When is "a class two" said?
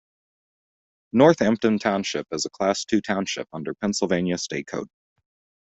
2.47-3.01